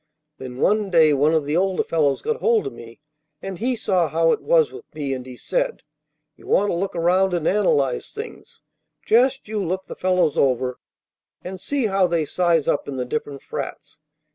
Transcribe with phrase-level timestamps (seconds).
[0.39, 2.99] Then one day one of the older fellows got hold of me,
[3.39, 5.83] and he saw how it was with me; and he said:
[6.35, 8.63] 'You want to look around and analyze things.
[9.05, 10.79] Just you look the fellows over,
[11.43, 13.99] and see how they size up in the different frats.